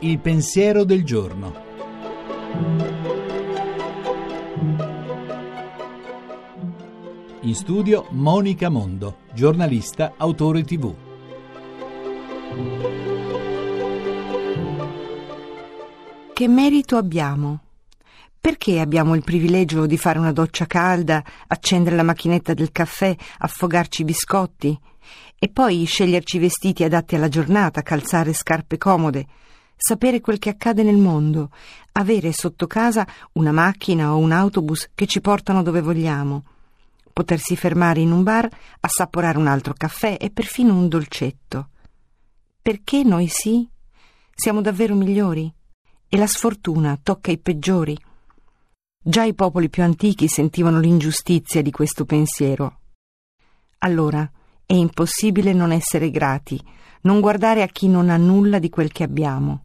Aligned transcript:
Il 0.00 0.18
pensiero 0.18 0.84
del 0.84 1.04
giorno. 1.04 1.54
In 7.40 7.54
studio 7.54 8.06
Monica 8.10 8.68
Mondo, 8.68 9.16
giornalista, 9.32 10.14
autore 10.16 10.62
tv. 10.62 10.94
Che 16.32 16.48
merito 16.48 16.96
abbiamo? 16.96 17.63
Perché 18.44 18.78
abbiamo 18.78 19.14
il 19.14 19.24
privilegio 19.24 19.86
di 19.86 19.96
fare 19.96 20.18
una 20.18 20.30
doccia 20.30 20.66
calda, 20.66 21.24
accendere 21.46 21.96
la 21.96 22.02
macchinetta 22.02 22.52
del 22.52 22.72
caffè, 22.72 23.16
affogarci 23.38 24.02
i 24.02 24.04
biscotti 24.04 24.78
e 25.38 25.48
poi 25.48 25.86
sceglierci 25.86 26.38
vestiti 26.38 26.84
adatti 26.84 27.14
alla 27.14 27.28
giornata, 27.28 27.80
calzare 27.80 28.34
scarpe 28.34 28.76
comode, 28.76 29.26
sapere 29.74 30.20
quel 30.20 30.38
che 30.38 30.50
accade 30.50 30.82
nel 30.82 30.98
mondo, 30.98 31.48
avere 31.92 32.32
sotto 32.32 32.66
casa 32.66 33.06
una 33.32 33.50
macchina 33.50 34.12
o 34.12 34.18
un 34.18 34.30
autobus 34.30 34.90
che 34.94 35.06
ci 35.06 35.22
portano 35.22 35.62
dove 35.62 35.80
vogliamo, 35.80 36.44
potersi 37.14 37.56
fermare 37.56 38.00
in 38.00 38.12
un 38.12 38.22
bar, 38.24 38.46
assaporare 38.80 39.38
un 39.38 39.46
altro 39.46 39.72
caffè 39.72 40.18
e 40.20 40.28
perfino 40.28 40.74
un 40.74 40.88
dolcetto. 40.88 41.70
Perché 42.60 43.04
noi 43.04 43.26
sì? 43.26 43.66
Siamo 44.34 44.60
davvero 44.60 44.94
migliori? 44.94 45.50
E 46.06 46.16
la 46.18 46.26
sfortuna 46.26 46.98
tocca 47.02 47.30
i 47.30 47.38
peggiori? 47.38 47.98
Già 49.06 49.22
i 49.22 49.34
popoli 49.34 49.68
più 49.68 49.82
antichi 49.82 50.28
sentivano 50.28 50.80
l'ingiustizia 50.80 51.60
di 51.60 51.70
questo 51.70 52.06
pensiero. 52.06 52.78
Allora 53.80 54.26
è 54.64 54.72
impossibile 54.72 55.52
non 55.52 55.72
essere 55.72 56.10
grati, 56.10 56.58
non 57.02 57.20
guardare 57.20 57.62
a 57.62 57.66
chi 57.66 57.86
non 57.86 58.08
ha 58.08 58.16
nulla 58.16 58.58
di 58.58 58.70
quel 58.70 58.90
che 58.90 59.02
abbiamo 59.02 59.64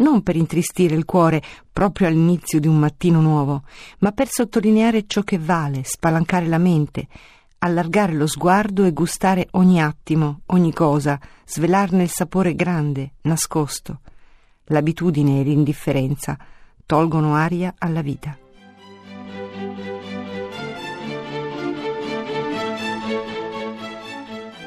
non 0.00 0.22
per 0.22 0.34
intristire 0.34 0.94
il 0.94 1.04
cuore 1.04 1.42
proprio 1.70 2.08
all'inizio 2.08 2.58
di 2.58 2.66
un 2.66 2.78
mattino 2.78 3.20
nuovo, 3.20 3.64
ma 3.98 4.12
per 4.12 4.28
sottolineare 4.28 5.04
ciò 5.06 5.20
che 5.20 5.38
vale, 5.38 5.82
spalancare 5.84 6.46
la 6.46 6.56
mente, 6.56 7.06
allargare 7.58 8.14
lo 8.14 8.26
sguardo 8.26 8.84
e 8.84 8.92
gustare 8.92 9.48
ogni 9.52 9.78
attimo, 9.78 10.40
ogni 10.46 10.72
cosa, 10.72 11.20
svelarne 11.44 12.02
il 12.02 12.08
sapore 12.08 12.54
grande, 12.54 13.12
nascosto. 13.22 14.00
L'abitudine 14.68 15.40
e 15.40 15.42
l'indifferenza 15.42 16.38
tolgono 16.86 17.34
aria 17.34 17.74
alla 17.76 18.00
vita. 18.00 18.38